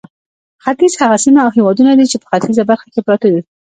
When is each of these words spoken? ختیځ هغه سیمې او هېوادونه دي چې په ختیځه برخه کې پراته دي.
ختیځ 0.63 0.93
هغه 1.01 1.17
سیمې 1.23 1.39
او 1.45 1.49
هېوادونه 1.57 1.91
دي 1.99 2.05
چې 2.11 2.17
په 2.21 2.27
ختیځه 2.31 2.63
برخه 2.69 2.87
کې 2.93 3.01
پراته 3.05 3.27
دي. 3.33 3.41